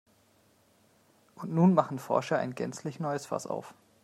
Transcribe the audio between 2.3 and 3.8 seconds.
ein gänzlich neues Fass auf.